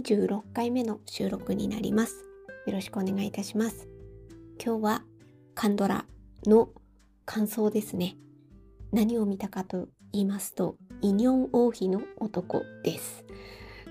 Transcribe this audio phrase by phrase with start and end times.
[0.00, 2.24] 26回目の収録になります。
[2.66, 3.86] よろしくお願いいたします。
[4.62, 5.04] 今日は
[5.54, 6.06] カンドラ
[6.46, 6.70] の
[7.26, 8.16] 感想ですね。
[8.92, 13.26] 何を見たかと言いますと、イニョン王妃の男です。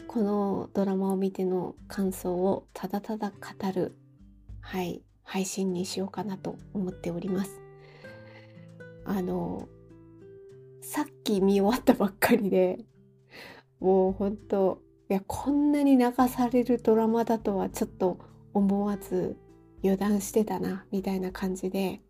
[0.08, 3.96] このドラマを見ての感想をただただ語る、
[4.62, 7.62] はい、配信にしようかなと思っております。
[9.06, 9.70] あの、
[10.82, 12.80] さっき見終わったばっかりで、
[13.80, 18.20] もう本当いや、こんなに流されるドラマだとはちょっと
[18.54, 19.38] 思わず
[19.80, 22.02] 油断してたな、みたいな感じで。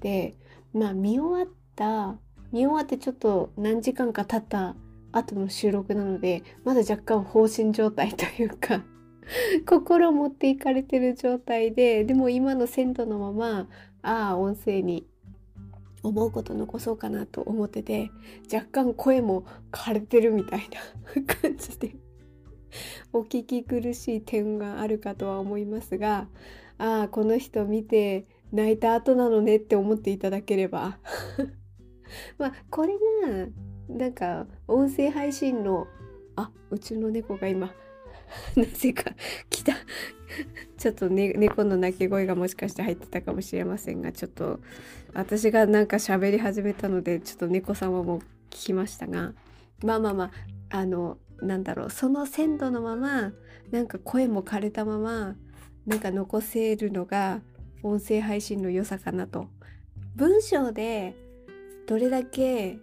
[0.00, 0.34] で、
[0.72, 2.18] まあ見終わった、
[2.52, 4.74] 見終わってちょっと何時間か経った
[5.12, 8.82] 後の収録なので、まだ若干放心状態というか
[9.68, 13.68] 心持っていかれてる状態で、でも今の鮮度のまま、
[14.00, 15.06] ああ、音声に
[16.02, 18.10] 思うこと残そうかなと思ってて、
[18.50, 20.60] 若干声も枯れてるみたい
[21.14, 21.94] な 感じで
[23.12, 26.28] お聞き苦しい点があるかとは思いますが
[26.78, 30.98] ああこの人見て泣いた後なのねって思っていただければ。
[32.38, 33.48] まあこれが
[33.88, 35.86] なんか音声配信の
[36.36, 37.74] あうちの猫が今
[38.56, 39.12] なぜか
[39.50, 39.74] 来た。
[40.76, 44.60] ちょっと、ね、猫の鳴き声がもしかして入ってたかもしれませんがちょっと
[45.14, 49.32] 私がなんか喋り始めたのでちょっと猫様も聞きましたが。
[49.84, 50.24] まあまあま
[50.70, 53.32] ああのなんだろうその鮮度のまま
[53.70, 55.36] なんか声も枯れたまま
[55.86, 57.40] なんか残せるのが
[57.82, 59.48] 音声配信の良さかなと。
[60.16, 61.14] 文章で
[61.86, 62.78] どれだけ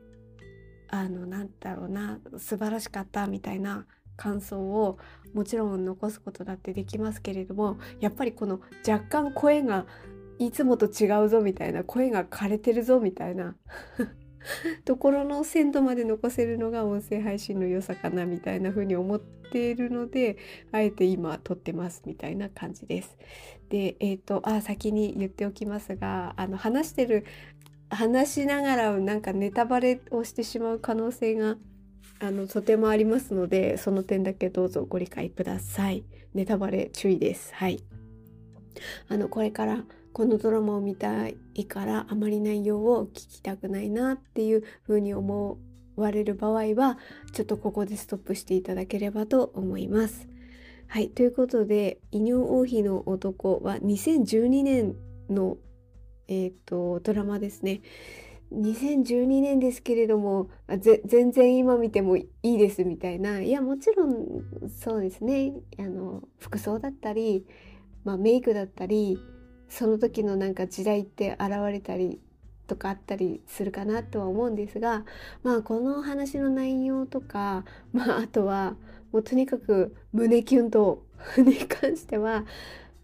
[0.88, 5.00] あのなんだろうな素晴らしかったみたいな感想を
[5.34, 9.88] もちろん残すことだってできますけれどもやっぱりこの若干声が
[10.38, 13.56] いつもと違うぞみたいな声が枯れてるぞみたいな
[14.86, 20.38] ところの鮮度まで残せるのが音声配信の良さかなみたいな風に思っているので
[20.72, 23.18] あえて今撮ってますみたいな感じです。
[23.70, 27.26] でえっ、ー、とあ先に言っておきますがあの話してる
[27.90, 31.58] 話しながらなんかネタバレをしてしまう可能性が
[32.20, 36.04] あのとてもありますのでその点だけどうぞご理解ください。
[36.34, 37.54] ネタバレ注意です。
[37.54, 37.84] はい。
[39.08, 45.58] あのこれからこのドラマを見たいからあまり内容を聞きたくないなっていうふうに思
[45.96, 47.00] われる場合は
[47.34, 50.28] ちょっとここでストップしていただければと思います。
[50.88, 54.96] はい、ということで「異尿王妃の男」は2012年
[55.30, 55.58] の、
[56.28, 57.82] えーと、ドラマですね。
[58.54, 64.16] 2012年ですけれども全然今見てもいいですみたいないやもちろん
[64.70, 67.48] そうですねあの服装だったり、
[68.04, 69.18] まあ、メイクだったり
[69.70, 72.20] その時のなんか時代って現れたり
[72.68, 75.06] とかあったりするかなとは思うんですが
[75.44, 78.76] まあこの話の内容とか まああとは
[79.12, 81.04] もうとにかく胸キュンと
[81.38, 82.46] に関しては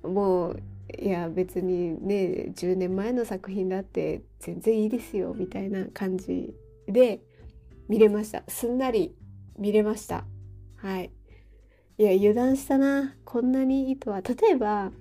[0.03, 0.61] もう
[0.99, 6.55] いや別にね10年前の作品だって全然いいですよみたいな感じ
[6.87, 7.21] で
[7.87, 8.43] 見れました。
[8.47, 9.15] すんなり
[9.57, 10.25] 見れました。
[10.77, 11.11] はい。
[11.97, 13.15] いや油断したな。
[13.25, 14.21] こんなにいいとは。
[14.21, 14.91] 例えば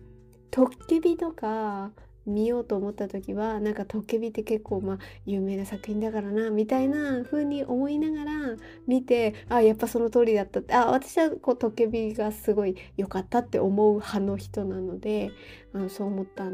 [0.51, 1.91] トッケビとか
[2.29, 10.61] 見ようと思った時はなんかトッケビって結構まあ有名な作品だからなみたいな風に思いながら見てあやっぱその通りだった。
[10.61, 15.31] ってあ私はこうトッケビがすごい良かったって思う派の人なので
[15.73, 16.45] あのそう思った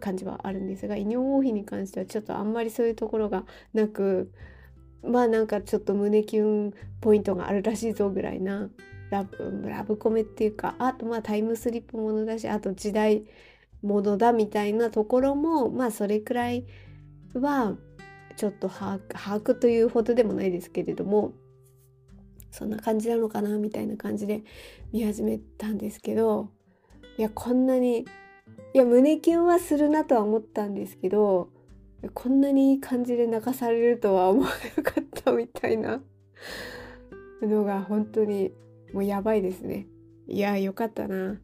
[0.00, 4.32] 感じはあるんですが医療王妃に関してはちょっとあんまりそういうところがなく
[5.02, 8.70] まあなんかちょっと胸キュンポイントがあるらしいぞぐらいな
[9.10, 13.24] ラブラブコメっていうかあとまあタイムスリップものだしあと時代
[13.82, 16.64] ものだみたいなところもまあそれくらい
[17.34, 17.76] は
[18.36, 21.32] ちょっと把握というほどでもないですけれども
[22.50, 24.42] そんな感じなのかなみたいな感じで
[24.92, 26.50] 見始めたんですけど
[27.18, 28.06] いやこんなに
[28.74, 31.50] いや胸キュンはするなとは思ったんですけど
[32.14, 36.00] こんなにいい感じで泣かされるとは思わなかったみたいな
[37.42, 38.52] のが本当に
[38.92, 39.86] もうやばいですね。
[40.26, 41.40] いや、よかったな。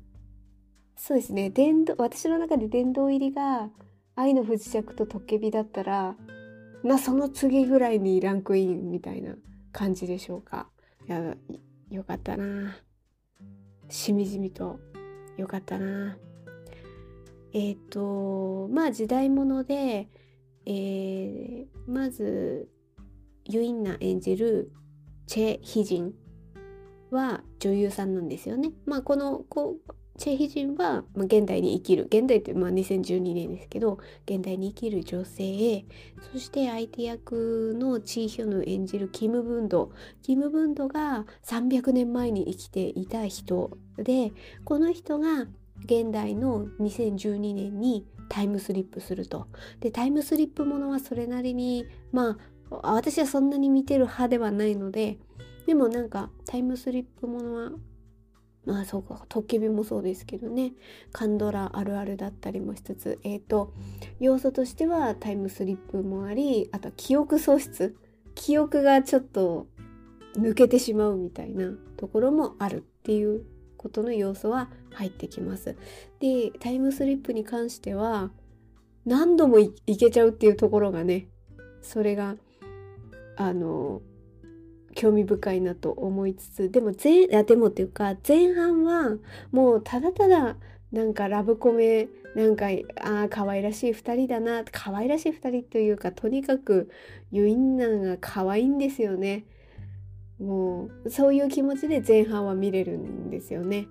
[0.96, 1.50] そうですね。
[1.50, 3.70] 殿堂、私の中で殿堂入りが
[4.14, 6.16] 愛の不時着とトッケビだったら、
[6.82, 9.34] まあその次ぐらいにランクインみたいな
[9.72, 10.69] 感じでしょうか。
[11.06, 11.37] いや、
[11.90, 12.76] よかったな。
[13.88, 14.81] しみじみと
[15.37, 16.16] よかったな。
[17.52, 20.08] えっ、ー、と、まあ時代物で、
[20.64, 22.69] えー、まず、
[23.44, 24.72] ユインナ演じる
[25.26, 26.14] チェ・ヒジン
[27.11, 28.73] は女優さんなんですよね。
[28.85, 29.76] まあこのこ
[30.19, 35.85] チェ・ヒジンは、現代に生きる現代ってまあ2012年ですけど現代に生きる女性
[36.32, 39.91] そして相手役のチー・ヒョヌ演じるキム・ブンド
[40.23, 44.32] キム・ブンドが300年前に生きていた人で
[44.64, 45.47] この人が
[45.85, 49.47] 現代の2012年にタイムスリップすると。
[49.81, 52.38] でタイムスリップものはそれなりにま
[52.70, 55.19] あ私はそんなに見てる派ではないので
[55.66, 57.72] でもなんかタイムスリップものは
[58.64, 60.72] まあそうかトッケビもそうですけどね
[61.12, 63.72] カンドラあるあるだったりもしつつえっ、ー、と
[64.18, 67.96] 要素としてはタイムスリップもありあと記憶喪失
[68.34, 69.66] 記憶がちょっと
[70.36, 73.44] 抜けてしまうみたいなところもあるっていう
[73.76, 75.76] ことの要素は入ってきます。
[76.20, 78.30] でタイムスリップに関しては
[79.04, 81.28] 何度もいけちゃうっていうところがね
[81.82, 82.36] それが
[83.36, 84.02] あの
[84.96, 89.16] 興味深いなと思いつつでも前あでもっていうか前半は
[89.52, 90.56] もうただただ
[90.90, 92.66] なんかラブコメなんか
[93.00, 96.90] ああ可愛らしい2人だな可愛らしい2人というかとにかく
[97.31, 99.44] ユインナンが可愛いんですよね。
[100.38, 103.88] もうそういう気持ちで前半は見れるんですよね。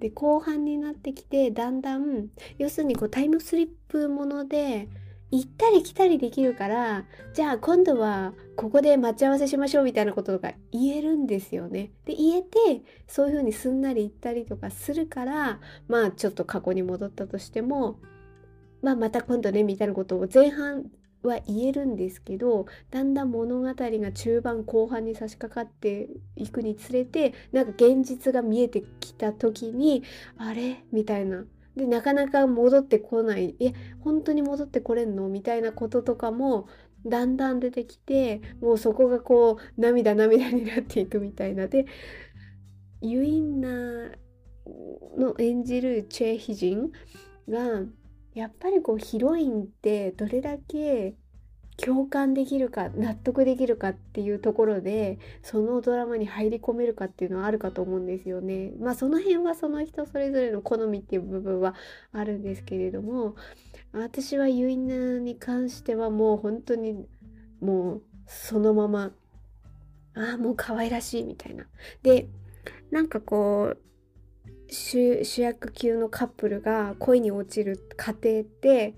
[0.00, 4.88] で後半になってきてだんだん要するにこうタイムスリップもので
[5.36, 11.90] 行ったり来たりできるからじゃあ今度はここで待ち合わせしましょうみたいなこととか言えるんですよね。
[12.04, 15.58] で言えてそういうふうにすんなり言ったりとかするから
[15.88, 17.98] まあちょっと過去に戻ったとしても、
[18.80, 20.84] まあ、また今度ねみたいなことを前半
[21.24, 30.04] は言えるんですけどだんだん物語が中盤後半に差し掛かっていくにつれてなんか現実が見えてきた時に
[30.36, 30.84] あれ？
[30.92, 31.44] みたいな
[31.76, 35.28] でなかなか戻ってこないえ本当に戻ってこれんの？
[35.28, 36.68] みたいなこととかも
[37.04, 41.66] だんだん出てきてもうそこがこう涙涙になっていくみたいな。
[41.66, 41.86] で
[43.00, 44.16] ユインナー
[45.18, 46.90] の演じるチェ・ヒジン
[47.48, 47.82] が
[48.34, 51.16] やっぱりこうヒロインってどれだけ
[51.76, 58.72] 共感できるか納得できるかっていうところでそのドラマに入り込めるかっていうのはあるかと思うんですよね。
[58.78, 61.74] まあその辺はその人それぞれの好みっていう部分は
[62.12, 63.34] あるんですけれども
[63.92, 67.06] 私はユイナに関してはもう本当に
[67.60, 69.10] もうそのまま
[70.14, 71.66] ああもう可愛らしいみたいな。
[72.02, 72.28] で
[72.90, 73.78] なんかこう
[74.72, 78.94] 主役級のカップルが恋に落ちる過程って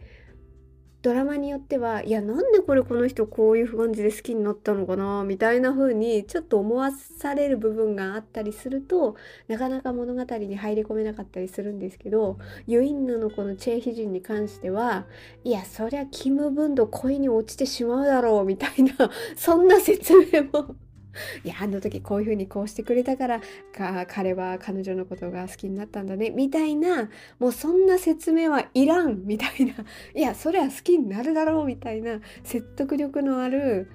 [1.07, 9.15] ドラマによってはいやなんでこれこの人こういう感じで好きになったのかなみたいな風にちょっと思わされる部分があったりすると
[9.47, 15.05] なかなか物語に入り込めなかったりするんですけどユインナのこのチェ・ヒジンに関しては
[15.45, 20.75] いやそりゃキム・ブンド恋に落ちてしまうだろうみたいなそんな説明も
[21.45, 23.41] いやあの時こういうふうにこうしてくれたから
[23.73, 29.75] か彼は彼女のことが好きになったんだねみたいなもうそんな説明はいらん みたいな。
[30.15, 33.89] いやそりゃ好きになるだろうみたいな説得力のある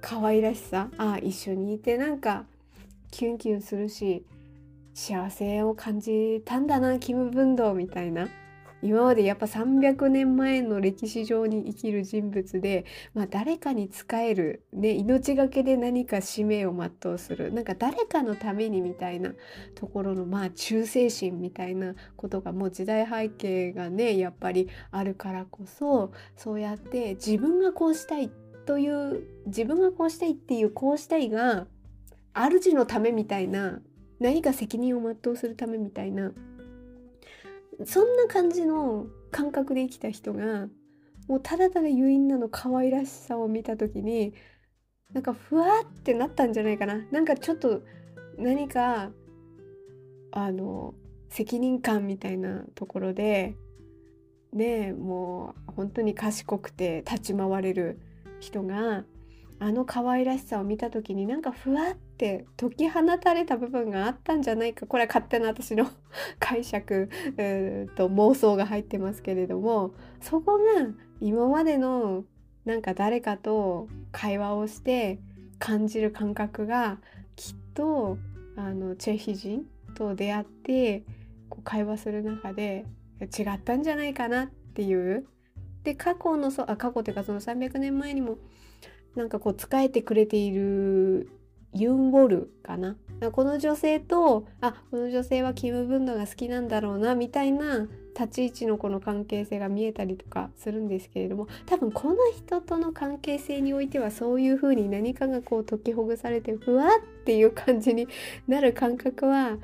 [0.00, 2.46] 可愛らしさあ一緒にいてなんか
[3.10, 4.24] キュンキュンするし
[4.94, 8.28] 幸せを感じたんだなキム・ブンドみたいな。
[8.82, 12.84] 今までやっぱ300年前の歴史上に生きる人物で、
[13.14, 19.32] まあ、誰かに仕える、ね、命がけで何か使命を全うするなんか誰かのためにみたいな
[19.74, 28.30] ところのまあ忠誠心みたいなことがもう時代背景がねやっぱりあるからこそそうやって自分がこうしたい
[28.66, 31.66] という自分がこうしたいっていうこうしたいが
[32.34, 33.80] 主のためみたいな
[34.20, 36.32] 何か責任を全うするためみたいな
[37.84, 40.68] そんな感じの感覚で生きた人が
[41.28, 44.32] もうただただユインナの可愛らしさを見た時に
[45.12, 47.04] なんかふわってなったんじゃないかな。
[47.10, 47.82] なんかちょっと
[48.38, 49.10] 何か
[50.32, 50.94] あの
[51.28, 53.56] 責任感みたいなところで
[54.52, 58.00] ねもう本当に賢くて立ち回れる
[58.40, 59.04] 人が
[59.58, 64.86] あの可愛らしさを見た時になんかふわって解き放たれた部分があったんじゃないか。
[64.86, 65.88] これは勝手な私の
[66.38, 67.08] 解釈
[67.96, 70.64] と妄想が入ってますけれどもそこが
[71.20, 72.24] 今までの
[72.64, 75.20] なんか誰かと会話をして
[75.58, 76.98] 感じる感覚が
[77.36, 78.18] きっと
[78.56, 81.04] あのチェヒ人と出会って
[81.48, 82.84] こう会話する中で
[83.20, 85.26] 違ったんじゃないかなっていう。
[85.84, 88.38] で過去のそあ過去っていうかその300年前にも
[89.16, 91.28] なんかこう仕えてくれている
[91.72, 92.96] ユン・ウォルかな？
[93.32, 97.86] この女性とあこの女性はキム・ブンドが好きなんだろうなみたいな
[98.18, 108.06] 立ち位置のこの関係性が見えたりとかするんですけれども多分この人との関係性においてはそういう風に何かがこう解きほぐされてふわっていう感じに
[108.48, 109.56] なる感覚は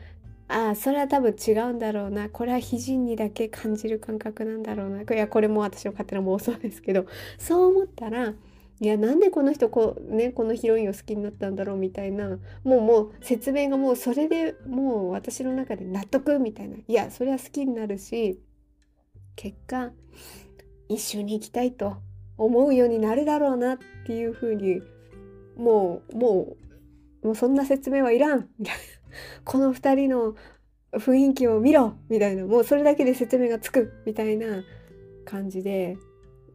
[0.48, 2.28] ああそれは多分違うんだろうな。
[2.28, 5.02] これは非人にだけ感じる感覚なんだろうな。
[5.02, 7.06] いやこれも私の勝手な妄想ですけど
[7.38, 8.34] そう思ったら
[8.80, 16.76] いやなんでこの人こうねこのヒロインを好きになったんだろうみたいなもうもう説明がもうそれでもう私の中で納得みたいな。
[16.76, 18.40] いやそれは好きになるし
[19.36, 19.92] 結果
[20.88, 21.96] 一緒に行きたいと
[22.36, 24.80] 思うようになるだろうなっていうふうに
[25.56, 26.56] もうも
[27.22, 28.48] うもうそんな説明はいらん。
[29.44, 30.34] この2人の
[30.92, 32.44] 雰囲気を見ろみたいな。
[32.46, 34.64] もうそれだけで説明がつくみたいな
[35.24, 35.96] 感じで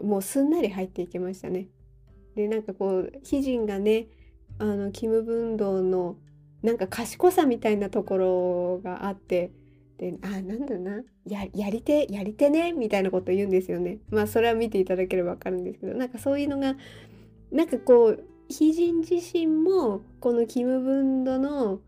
[0.02, 1.68] もうすんなり入っていきましたね。
[2.38, 4.08] でなんかこうヒジンがね
[4.60, 6.18] あのキム・ブンドの
[6.62, 9.52] なんか賢さみたいなところがあって
[9.98, 13.98] であなんだなややり手やり手ねみたいなこと言うんですよね。
[14.12, 16.76] まあそれは見ていただければ分かるんですけどなんかそういうのが
[17.52, 21.82] なんかこうヒジン自身もこのキム・ブンドの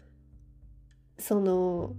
[1.20, 1.94] その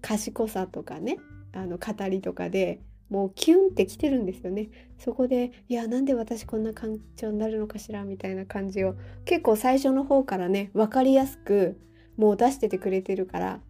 [0.00, 1.18] 賢さとかね
[1.52, 2.80] あの語りとかで
[3.10, 4.68] もうキュンってきてるんですよね。
[4.98, 11.78] そこでいやなんで私こんな感情になるのかしらみたいな感じを結構最初の方からね分かりやすく
[12.16, 13.60] もう出しててくれてるから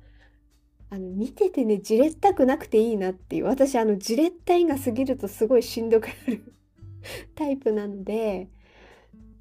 [0.91, 6.53] あの見ててねじれったくなくていいなっていう私あのじれったいが過ぎるとすごいしんどくなる
[7.35, 8.49] タイプなので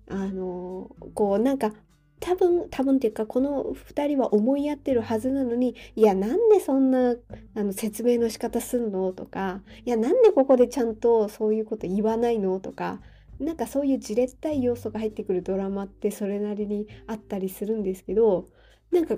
[0.08, 1.74] あのこうなんか
[2.20, 7.16] 多分多分っていうかこの2人は思いやってるはずなのにいやなんでそんな
[7.56, 9.14] あの説明の仕方すんの？
[9.14, 12.60] とかいやなんでここでちゃんとそういうこと言わないの？
[12.60, 13.00] とか
[13.40, 18.48] なんかそういうじれったい要素が入ってくるドラマってそれなりにあったりするんですけど
[18.92, 19.16] なんか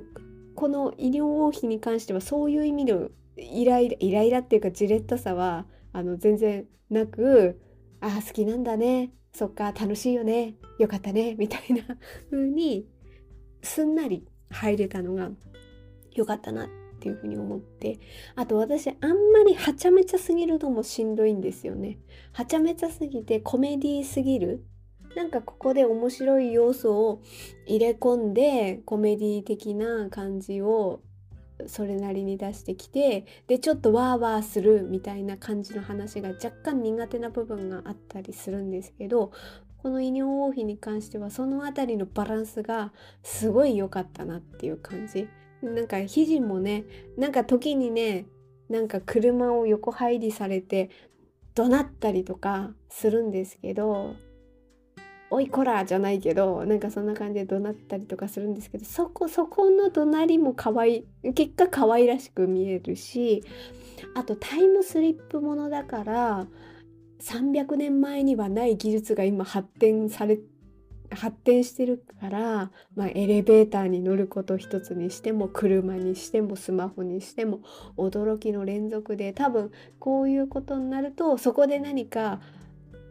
[0.53, 7.59] この医療王妃に関してはそういう意味のイライライライラっていうかじれったさはあの全然なく
[7.99, 9.11] ああ好きなんだね。
[9.33, 11.97] そっか楽しいよねよかったねみたいな
[12.29, 12.87] 風に
[13.61, 15.31] すんなり入れたのが
[16.13, 16.69] 良かったなっ
[16.99, 17.99] ていうふうに思って
[18.35, 21.97] あと私あんまりはちゃめちゃすぎるのもしんどいんですよね。
[22.31, 24.63] はちゃめちゃすぎてコメディすぎる。
[25.15, 27.21] なんかここで面白い要素を
[27.65, 31.01] 入れ込んでコメディ的な感じを
[31.67, 39.31] それなりに出してきてでちょっとワーワーするみたいな感じの話が若干苦手な部分があったりするんですけど
[39.81, 45.27] この医療王妃に関してはその辺りのバランスがすごい良かったなっていう感じ。
[45.63, 46.85] なんか肘もね
[47.17, 48.25] なんか時にね
[48.69, 50.89] なんか車を横入りされて
[51.53, 54.15] 怒鳴ったりとかするんですけど
[55.31, 63.43] おいこらじゃないけどなんかそんな感じで怒鳴ったりとかするんですけどそこそこの怒鳴りも可愛い結果可愛らしく見えるし
[64.13, 66.47] あとタイムスリップものだから
[67.21, 70.39] 300年前にはない技術が今発展され
[71.11, 77.59] 発展してるから、まあ、エレベーターに乗ること一つにしても車にしてもスマホにしても
[77.97, 82.39] 驚きの連続で多分こういうことになるとそこで何か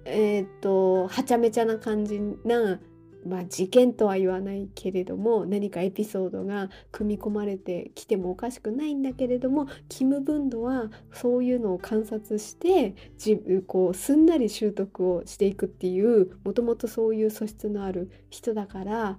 [0.05, 2.81] えっ、とはちゃめちゃな感じな
[3.27, 19.19] まあ、事件とは言わないけれども何かエピソードが組み込まれてきてもおかしくないんだけれどもキム・ブンドはそういうのを観察して自こうすんなり習得をしていくっていうもともとそういう素質のある人だから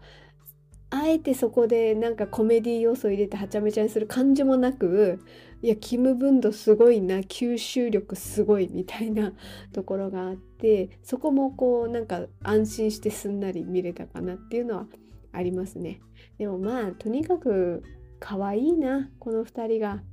[0.93, 5.23] あえてそこでなんかコメディ要素を入れてはちゃめちゃにする感じもなく
[5.61, 9.33] いやキム・ブンドすごいな吸収力すごいみたいな
[9.73, 14.87] ところがあってそこもこうなんか安心してすんなり見れたかなっていうのは
[15.31, 16.01] ありますね。
[16.37, 17.83] でもまあとにかく
[18.19, 20.03] 可愛いなこの2人が。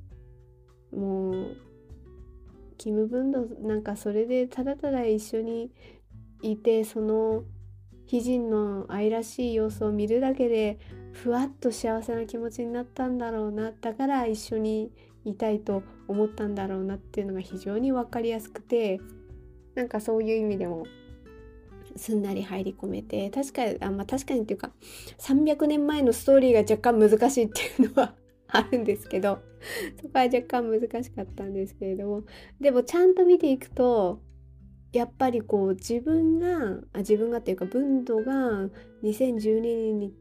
[0.91, 1.55] もう
[2.79, 5.71] キム・ブンドなんかそれでただただ一緒に
[6.41, 7.43] いてその
[8.11, 10.79] 悲人の愛らしい様子を見るだけで
[11.11, 14.91] ふわっと幸せな気持ちになったんだろうなだから一緒に
[15.25, 18.99] いたいと思ったんだろうなっていうのが非常に分かりやすくて
[19.75, 20.85] なんかそういう意味でも
[21.95, 24.71] すんなり入り込めて確かあ、まあ、確かにっていうか
[25.19, 28.15] 300年前のストーリーが若干難しいっていうのは
[28.47, 29.39] あるんですけど
[30.01, 32.23] そこは若干難しかったんですけれども
[32.59, 34.21] でもちゃんと見ていくと
[34.91, 38.69] やっぱりこう自分があ自分がっていうか文土が
[39.03, 40.13] 2012年に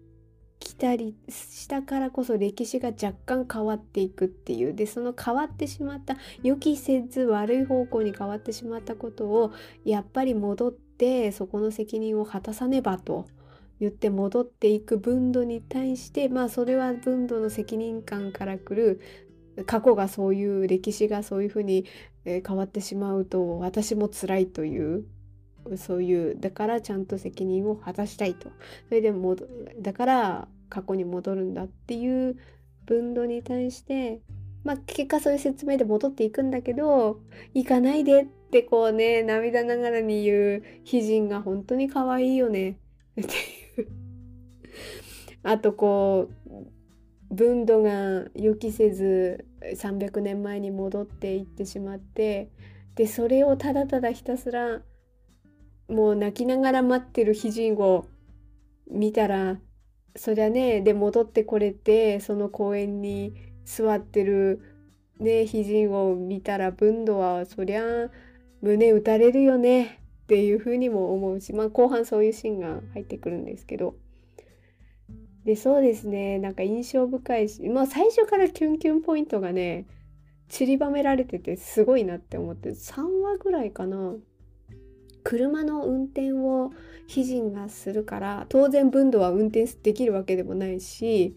[0.61, 4.75] 来たりしたからこそ歴史が若干変わっていくっていう。
[4.75, 9.53] でその変わってしまった予期せず悪い方向に変わってしまったことを
[9.85, 13.27] やっぱり戻ってそこの責任を果たさねばと。
[13.81, 19.01] 言って戻っていく分度に対してまあそれは分度の責任感からくる
[19.67, 21.85] 過去がそういう歴史がそういうふうに
[22.25, 25.05] 変わってしまうと私も辛いという。
[25.77, 28.51] そういうだからちゃんと責任を果たしたいと。
[28.89, 29.37] それでも
[29.81, 32.37] だから過去に戻るんだっていう
[32.87, 34.21] 分度に対して
[34.65, 37.21] まあ結果そういう説明で戻っていくんだけど
[37.55, 42.79] 行かないでってこうね涙ながらに言う悲人が本当に可愛いよね。
[43.21, 43.89] っていう。
[45.43, 52.51] あとこう文土が予期せず300年前に戻っていってしまって
[52.95, 54.81] でそれをただただひたすら
[55.89, 58.07] もう泣きながら待ってる悲人を
[58.91, 59.59] 見たら
[60.17, 64.63] そりゃねで戻ってこれてその公園に座ってる
[65.19, 67.83] ね悲人を見たら文土はそりゃ
[68.61, 73.95] 胸打たれるよねっていうふうにも思うしまあ後半そういうシーンが入ってくるんですけど。
[75.45, 79.87] でそうですねなんか印象深いしまあ最初からキュンキュンポイントがね
[80.51, 84.15] 散りばめられててすごいなって思って3話ぐらいかな
[85.25, 86.71] 車の運転を
[87.07, 91.37] 非人がするから当然分度は運転できるわけでもないし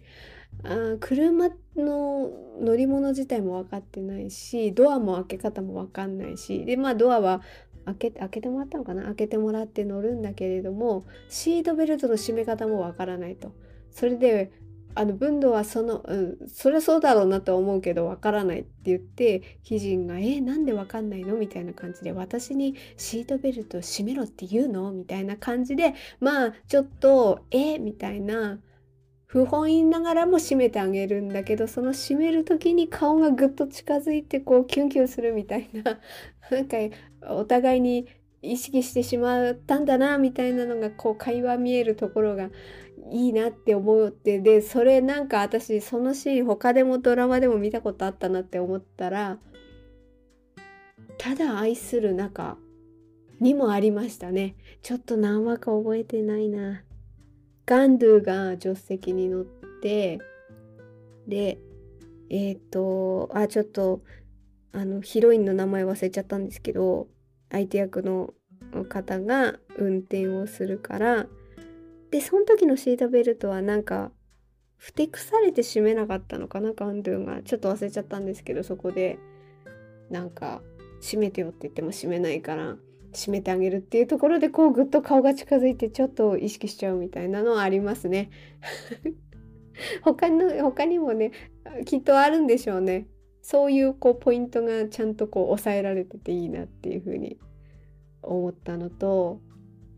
[0.63, 7.41] あ車の乗り物自体も分かってないしドアも開け方も分かんないしでまあドアは
[7.85, 9.03] 開け開けてもらったのかな？
[9.05, 13.53] 開けてもらって乗るんだけれどもシートベルトの締め方も分からないと。
[13.91, 14.51] それで
[14.95, 27.79] あの文度はその、うん、そりゃそうだろうなと思うけどわからないって言って貴人が「えなんでわかんないの?」みたいな感じで「私にシートベルト締めろって言うの?」みたいな感じでまあちょっと「え？
[27.79, 28.59] みたいな
[29.27, 35.99] 不本意ながらも締めてあげるんだけどその締める時に顔がぐっと近づいてこうキュンキュンするみたいな
[36.51, 36.77] なんか
[37.29, 38.07] お互いに
[38.41, 42.49] 意識してしまったんだなみたいなのがこう会話見えるところが
[43.11, 49.37] いいなって思ってでそれなんか私そのシーン他でもドラマでも見たことあったなって思ったら
[51.17, 52.57] ただ愛する中
[53.39, 54.55] にもありましたね。
[54.83, 56.83] ちょっと何話か覚えてないな。
[57.65, 59.45] ガンドゥが助手席に乗っ
[59.81, 60.19] て
[61.27, 61.59] で
[62.29, 64.01] えっ、ー、とあちょっと
[64.71, 67.07] あのヒロインの名前忘れちゃったんですけど
[67.49, 68.33] 相手役の
[68.89, 71.27] 方が運転をするから
[72.11, 74.11] でその時のシートベルトはなんか
[74.77, 77.41] ふてくされて締めなかったのかなガンドゥが。
[77.43, 79.19] ちょっと忘れちゃったんですけどそこで。
[80.11, 80.61] なんか
[81.01, 82.75] 閉めてよって言っても閉めないから
[83.13, 88.29] 閉めてあげるっていうところでこうぐっと顔が近づいてちょっと意識しちゃうみたいなのはありますね。
[90.03, 91.31] 他の他にもね
[91.85, 93.07] きっとあるんでしょうね。
[93.41, 97.39] そういうこうポイントがちゃんとこう抑えられてていいなっていうふうに
[98.21, 99.41] 思ったのと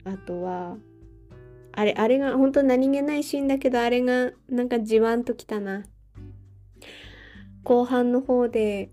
[0.06, 0.78] あとは
[1.75, 5.83] あれ、あれが本当何気ないシーンだけど、あれがなんかじわんときたな。
[7.63, 8.91] 後半の方で、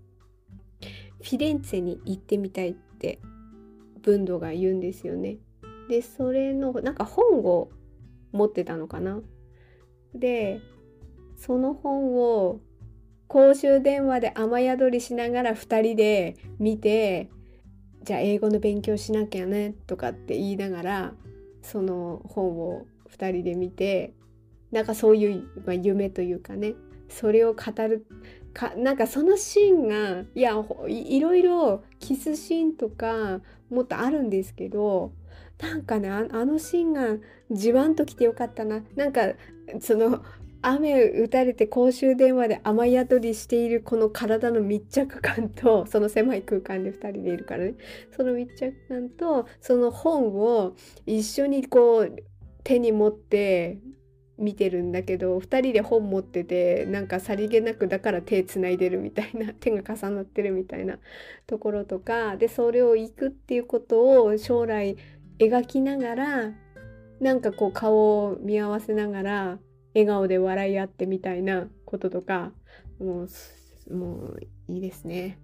[1.21, 3.19] フィレンツェに行ってみたいって
[4.01, 5.37] 文ドが言うんですよね。
[5.89, 7.69] で、それの、なんか本を
[8.31, 9.21] 持ってたのかな。
[10.15, 10.59] で、
[11.37, 12.59] その本を
[13.27, 17.29] 公衆電話で雨宿りしながら2人で見て、
[18.03, 21.13] じゃあ英語の勉強しなきゃねとかって言いながら
[21.61, 24.13] その本を2人で見て
[24.71, 26.73] なんかそういう、まあ、夢というかね
[27.09, 28.05] それを語る
[28.53, 30.53] かなんかそのシーンがいや
[30.87, 35.11] いろいろキスシーンとかもっとあるんですけど
[35.59, 37.17] なんかねあのシーンが
[37.51, 38.81] じわんときてよかったな。
[38.95, 39.21] なんか
[39.79, 40.23] その
[40.61, 47.75] 雨打たれて公衆電話で雨宿りしているこの体の密着感と その狭い空間で2人でいるからね。
[48.15, 52.15] その密着感とその本を一緒にこう
[52.63, 53.79] 手に持って
[54.37, 60.99] 見てるんだけど2人で本持っててなんかさりげなくだから手つないでるみたいな手が重なってるみたいな
[61.47, 64.97] ところとかでそれを行くっていうことを将来
[65.39, 66.51] 描きながら
[67.19, 69.59] なんかこう顔を見合わせながら
[69.93, 72.51] 笑顔で笑い合ってみたいなこととか
[72.99, 73.27] もう
[73.93, 75.39] もういいですね。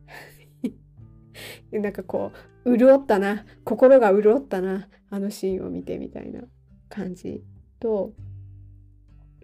[1.72, 2.32] なんかこ
[2.66, 6.42] う潤ったな心が潤ったなあのシーンを見てみたいな
[6.90, 7.44] 感じ
[7.80, 8.14] と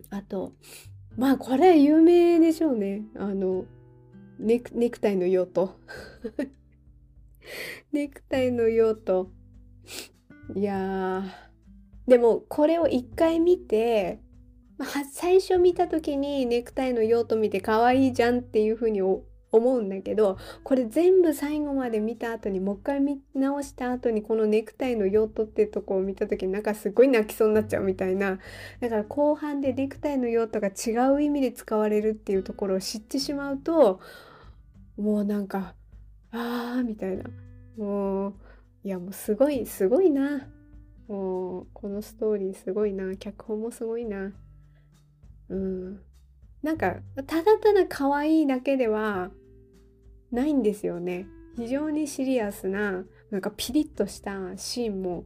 [0.09, 0.53] あと
[1.17, 3.03] まあこれ有名でしょうね。
[3.15, 3.65] あの
[4.39, 5.75] ネクネクタイの用途。
[7.91, 9.29] ネクタイの用途。
[10.55, 11.23] いや
[12.07, 14.19] でもこれを一回見て
[14.77, 28.39] まあ最初見た時にネクタイの用途見て可愛いじゃんっていう風に思うんだけどこれ全部最後まで見た後にもう一回見直した後にこのネクタイの用途ってとこを見た時になんかすごい泣きそうになっちゃうみたいな。
[28.79, 33.99] だから後半でネクタイの用途が違う意味で使われるっていうところを知ってしまうと
[34.97, 35.75] もうなんか
[36.31, 37.25] あーみたいな。
[37.77, 38.33] もう
[38.83, 40.47] いやもうすごいすごいな。
[41.07, 43.15] もうこのストーリーすごいな。
[43.17, 44.33] 脚本もすごいな。
[45.53, 45.99] うん、
[46.63, 46.95] なんか
[47.27, 49.29] ただただ可愛いだけでは
[50.31, 51.27] ないんですよね。
[51.55, 55.25] 非常にシリアスななんかピリッとしたシーンも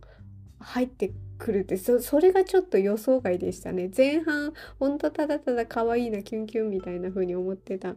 [0.60, 3.90] 入ってくるってそれがちょっと予想外でしたね。
[3.96, 7.96] 前半ほんとただただ可愛いなキュンキュンみたいな風に思ってた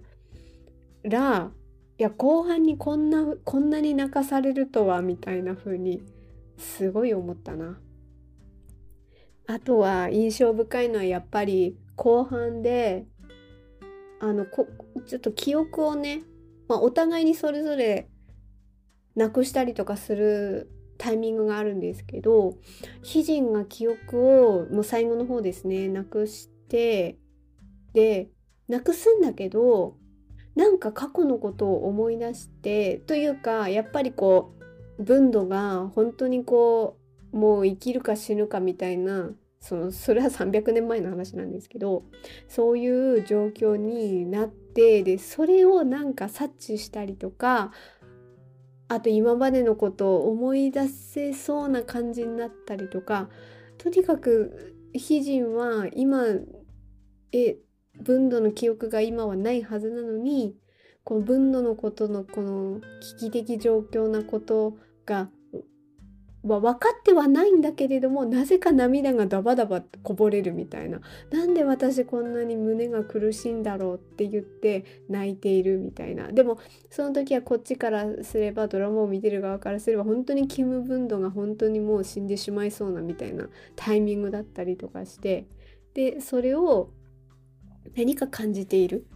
[1.02, 1.50] ら
[1.98, 6.02] いや後半にこんなこんなに泣かされるとはみたいな風に
[6.56, 7.80] すごい思ったな。
[9.48, 13.06] あとは印象深いのはやっぱり後半で
[14.20, 14.66] あのこ
[15.06, 16.22] ちょっと記憶をね、
[16.68, 18.08] まあ、お互いにそれぞれ
[19.16, 22.58] なくしたりとかするタイミングがあるんですけど
[23.02, 27.18] ヒジンが記憶をもう最後の方ですねなくして
[27.94, 28.28] で
[28.68, 29.96] なくすんだけど
[30.54, 34.52] なんか過去のことを思い出してというかやっぱりこ
[34.98, 36.98] う文度が本当にこ
[37.32, 42.04] うもう生きるか死ぬかみたいなそのそれは300年前の話なんですけど
[42.48, 47.72] そういう状況になってでそれをなんか察知したりとか
[48.88, 53.28] あと今までのことを思い出せそうな感じになったりとか
[53.78, 56.24] とにかくヒジンは今
[57.32, 57.58] え
[58.00, 60.56] 分度の記憶が今はないはずなのに
[61.04, 65.30] この分度のことのこの危機的状況なことが
[66.42, 71.00] は分かってはないんだけれどもなぜか涙がダバダバこぼれるみたいな。
[71.30, 76.32] なんで私こんなに胸が苦しいんだろうって言って泣いているみたいな。
[76.32, 85.46] でもその時はこっちからすればドラマを見てる側からすれば本当にキム・ブンドが本当にもう死んでしまいそうなみたいなタイミングだったりとかして。
[85.92, 86.90] でそれを
[87.96, 89.06] 何か感じている。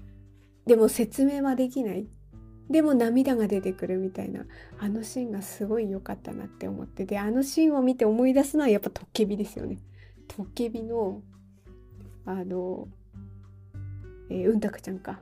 [0.67, 2.07] でも説明はできない。
[2.71, 4.45] でも涙が出てくるみたいな
[4.79, 9.79] あのシーンがすごい良かったなって思ってであのシーンを見て思い出すのはやっぱトッケビですよね。
[10.29, 11.23] トッケビの
[12.25, 12.89] あの、
[14.31, 15.21] えー、うんたくちゃんか。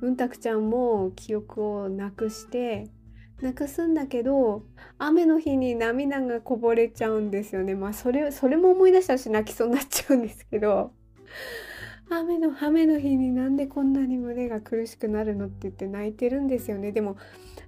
[0.00, 2.90] うんたくちゃんも記憶をなくして
[3.40, 4.62] なくすんだけど
[4.98, 7.74] 雨の日に涙がこぼれちゃうんですよね。
[7.74, 10.92] まあそれそれも思い出したし泣きそうになっちゃうんですけど
[12.08, 16.92] 雨の雨の日になんでこんなに胸が苦しくなるのって言って泣いてるんですよね。
[16.92, 17.16] でも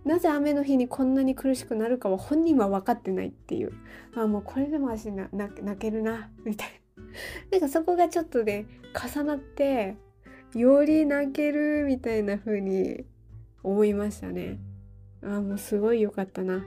[0.04, 3.72] なぜ雨の日にこんなに苦しくなるかは本人は分かってないっていう。
[4.14, 6.78] あもうこれでも足な泣けるなみたいな。
[7.50, 9.96] なんかそこがちょっとね重なって
[10.54, 13.04] より泣けるみたいな風に
[13.62, 14.58] 思いましたね。
[15.22, 16.64] あもうすごい良かったな。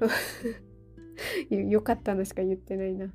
[1.50, 3.12] 良かったのしか言ってないな。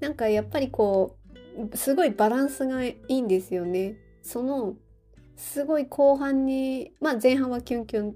[0.00, 1.16] なんかやっぱりこ
[1.72, 3.96] うすごいバランスがいいんですよね。
[4.22, 4.74] その
[5.36, 8.14] すごい後半にまあ前半はキュンキュン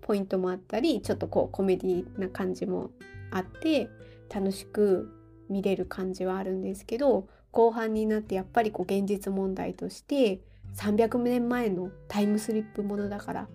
[0.00, 2.90] ポイントもあったりちょっとこうコメディな感じも
[3.30, 3.88] あって
[4.32, 5.08] 楽しく
[5.48, 10.40] 見れる感じはあるんですけど後半になってやっぱりこう現実問題として
[10.76, 13.48] 300年前のタイムスリップものだから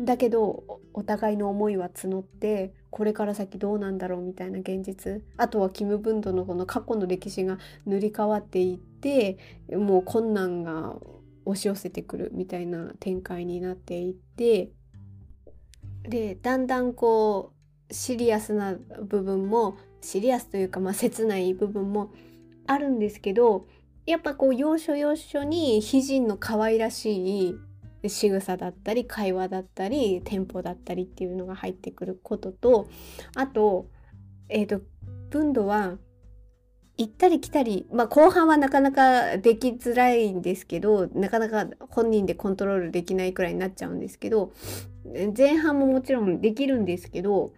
[0.00, 5.22] だけどお互いの思いは募ってこれから先どうなんだろうみたいな現実。
[5.38, 9.38] あとはキム・ブンドのこの過去の歴史が塗り替わっていって
[9.74, 10.94] もう困難が
[11.46, 14.70] 押し寄せてくるみたいな展開になっていって。
[16.02, 17.52] でだんだんこ
[17.88, 22.12] うシリアスな部分もシリアスというかまあ切ない部分も
[22.66, 23.66] あるんですけど
[24.04, 27.54] やっぱこう要所要所に非人の可愛らしい
[28.08, 32.88] 仕草だったり会話だったりテンポだったりっていうのが入ってくることと
[33.36, 33.86] あと
[34.48, 34.84] えっ、ー、と
[35.30, 35.96] 分度は
[36.98, 44.52] 行ったり来たり、まあ、後半はなかなかできづらいんですけどなかなか本人でコントロールできないくらいになっちゃうんですけど
[45.36, 47.52] 前半ももちろんできるんですけど、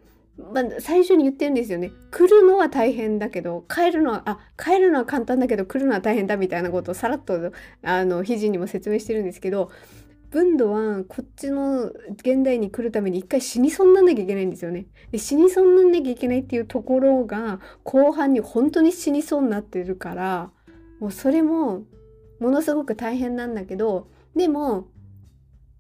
[0.52, 1.90] まあ、最初に言ってるんですよね。
[2.10, 7.52] 来るのは大変だけど帰るのはあ帰るのは簡単だけど来るのは大変だみたいなことをさらっと
[7.82, 9.70] あの肘にも説明してるんですけど
[10.34, 14.86] 分度はこっちの現代に来るために一回死にそうになんなきゃいけないんですよね。
[15.12, 20.50] で死にそうになんなきゃいけないっていうところが後半に本当に死にそうになってるから
[20.98, 21.84] もうそれも
[22.40, 24.88] ものすごく大変なんだけどでも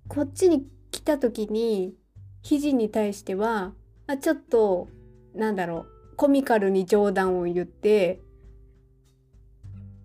[0.06, 1.96] こっちに来た時に
[2.42, 3.72] 肘に対しては
[4.06, 4.86] あちょっと
[5.34, 8.20] なんだろうコミカルに冗談を言って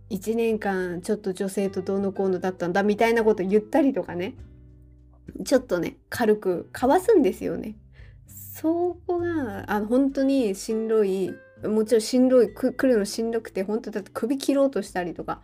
[0.10, 4.36] 1年間ちょっと女性とどうのこうのだったんだみたいなこと言ったりとかね
[5.46, 7.76] ちょっとね軽くかわすんですよね。
[8.28, 15.42] そこがあの本当にしんどいもちろんしんどい来るのしんどくて本当だって首切ろうとしたりとか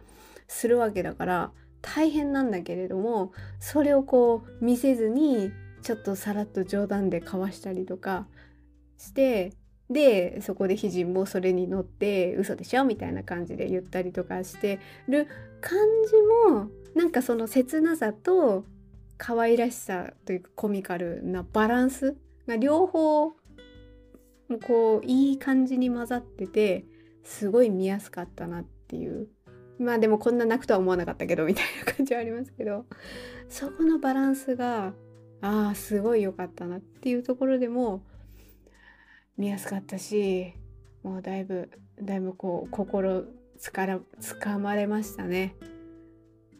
[0.47, 1.51] するわけだから
[1.81, 5.51] 大変なんだけれどもそれをこう見せずに
[5.81, 8.27] ちょっとさらっと冗談でかわしたりとか
[8.97, 9.53] して
[9.89, 15.27] でそこでひじもそれに乗って嘘でしょみたいな感じで言ったりとかしてる
[15.61, 18.65] 感じもなんかその切なさと
[19.17, 22.17] 可愛らしさというかコミカルなバランス
[22.47, 23.33] が両方
[24.67, 26.85] こういい感じに混ざってて
[27.23, 29.27] すごい見やすかったなっていう。
[29.77, 32.85] まあでもこんな泣くとは思わなかったけどみたいな感じはありますけど
[33.49, 34.93] そこのバランスが
[35.41, 38.01] ああすごい良かったなっていうところでも
[39.37, 40.53] 見やすかったし
[41.03, 41.69] もうだいぶ
[42.01, 43.23] だいぶこう心
[43.57, 45.55] つからつかまれましたね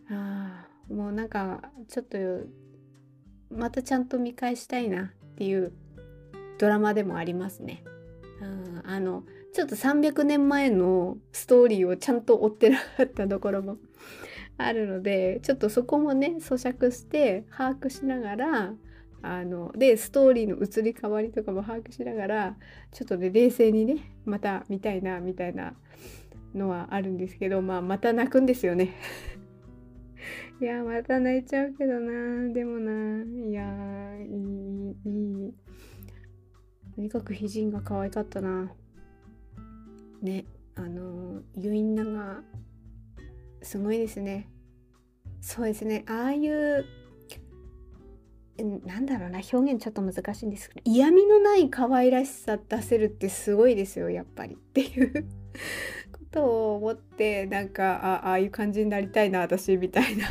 [0.10, 2.18] ああもうなんかちょっと
[3.50, 5.08] またちゃんと見返したいなっ
[5.38, 5.74] ていう
[6.58, 7.84] ドラマでもありますね。
[8.42, 13.78] うん、あのちょっと300年前のストーリーをちゃんと追ってなかったところも
[14.58, 18.74] あるのでちょっとそこもね咀嚼して把握しながら
[19.26, 22.56] あのでストーリーの移り変わりとかも把握しながら
[22.92, 25.74] ちょっとね冷静にねまた見たいなみたいな
[26.54, 28.94] のはあるんですけどまあまた泣くんですよね。
[30.62, 32.54] いやまた泣いちゃうけどな。
[32.54, 35.54] でもないやいいいい。
[36.96, 38.72] とにかく美人が可愛かったな。
[40.22, 42.44] ねあのユインナが
[43.62, 44.50] すごいですね。
[45.42, 46.06] そうですね。
[46.08, 46.86] ああいう
[48.63, 55.28] なんだろうな表現ちょっと難しいんですけど嫌味のない可愛らしさ出せるってすごいですよやっぱりっていう。
[56.12, 60.28] ことを思ってなんかああいう感じになりたいな私みたいな。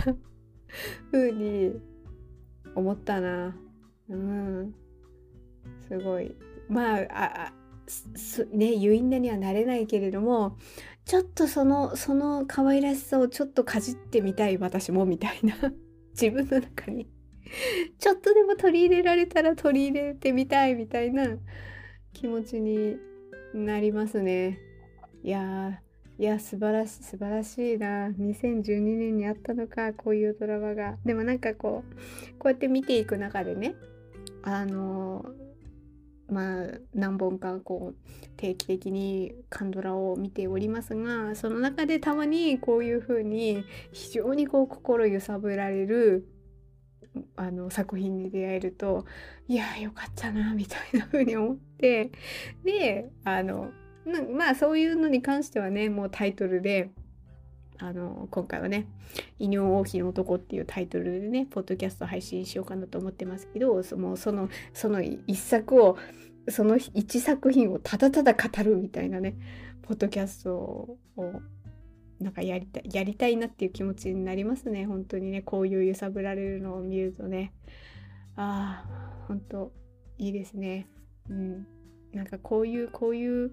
[1.12, 1.72] 風に
[2.74, 3.56] 思ったな。
[4.08, 4.74] うん。
[5.88, 6.34] すごい。
[6.68, 7.52] まああ
[8.52, 10.56] ねユインナにはなれないけれども
[11.04, 15.54] ちょっとそのその可愛らしさをちょっとかじってみたい私もみたいな。
[16.12, 17.08] 自分の中に。
[17.98, 21.36] ちょっとでも取り入れられたら取り入れてみたいみたいな
[22.12, 22.96] 気持ちに
[23.54, 24.58] なりますね。
[25.22, 25.80] いや
[26.18, 31.94] いや素晴らしい素晴らしいな2012年にあったのかこういうドラマがでもなんかこう
[32.38, 33.74] こうやって見ていく中でね
[34.42, 35.24] あの
[36.30, 46.28] まあ何本かこう定期的にカンドラを見ておりますがその中でたまにこういうふうに非常にこう心揺さぶられる
[47.36, 49.06] あの作品に出会えると
[49.48, 52.10] いやよかったなみたいな風に思って
[52.64, 53.70] であの
[54.36, 56.90] まあそういうのに関してはねもうタイトルで
[57.78, 58.86] あの今回はね
[59.38, 65.96] 「異尿王妃の男」っていうタイトルでねポッドキャスト配信しようかなと思ってますけどそのそのその一作を
[66.48, 69.36] その一作品をただただ語るみたいなね
[69.82, 70.98] ポッドキャストを
[72.20, 75.42] なんかやりたやりたいなっていう気持ちになりますね本当にね。
[75.42, 77.52] こういう揺さぶられるのを見るとね。
[78.36, 79.72] ああ本当
[80.18, 80.86] いいですね。
[81.28, 81.66] うん。
[82.12, 83.52] なんかこういうこういう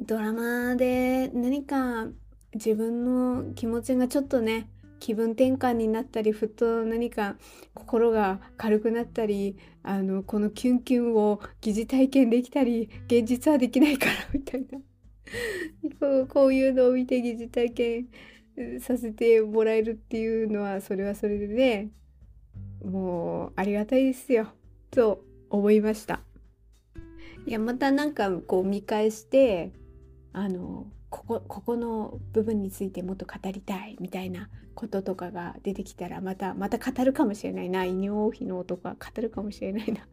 [0.00, 2.06] ドラマで何か
[2.54, 4.68] 自分の気持ちがちょっとね
[5.00, 7.36] 気分転換になったりふっと何か
[7.74, 14.78] 心が軽くなったりあのこのキュンキュンを疑似体験できたり現実はできないからみたいな。
[16.00, 18.08] こうこういうのを見て疑似体験
[18.80, 21.90] させてもらえるっていうのはそれはそれでね
[22.84, 24.48] もうありがたいですよ
[24.90, 26.20] と思いました。
[27.46, 29.72] いやまたなんかこう見返して
[30.32, 40.06] あのここここの部分についてもっと語りたいみたいなこととかが出てきたらまたまた語るかもしれないな異尿王妃の男は語るかもしれないな。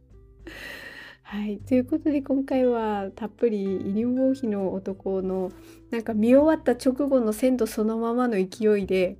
[1.30, 5.52] はい、ということで今回はたっぷり異尿王妃の男の
[5.92, 9.16] なんか見終わった直後の鮮度そのままの勢いで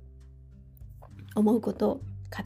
[1.35, 2.03] 思うことを語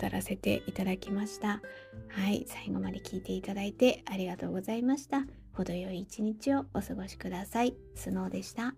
[0.08, 1.64] らせていただきました。
[2.10, 5.26] はい、最後まで聞いていただいてありがとうございました。
[5.54, 7.74] 程よい一日をお過ごしください。
[7.96, 8.76] スノーでした。